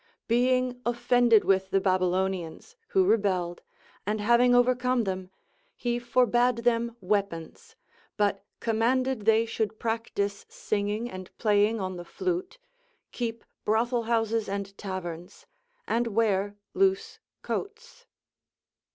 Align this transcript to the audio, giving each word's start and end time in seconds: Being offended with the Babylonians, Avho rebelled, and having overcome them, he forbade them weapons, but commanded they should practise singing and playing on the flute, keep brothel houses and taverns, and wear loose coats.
Being 0.27 0.81
offended 0.83 1.43
with 1.43 1.69
the 1.69 1.79
Babylonians, 1.79 2.75
Avho 2.91 3.07
rebelled, 3.07 3.61
and 4.03 4.19
having 4.19 4.55
overcome 4.55 5.03
them, 5.03 5.29
he 5.75 5.99
forbade 5.99 6.63
them 6.63 6.95
weapons, 7.01 7.75
but 8.17 8.43
commanded 8.59 9.25
they 9.25 9.45
should 9.45 9.77
practise 9.77 10.43
singing 10.49 11.07
and 11.07 11.29
playing 11.37 11.79
on 11.79 11.97
the 11.97 12.03
flute, 12.03 12.57
keep 13.11 13.43
brothel 13.63 14.01
houses 14.05 14.49
and 14.49 14.75
taverns, 14.75 15.45
and 15.87 16.07
wear 16.07 16.55
loose 16.73 17.19
coats. 17.43 18.07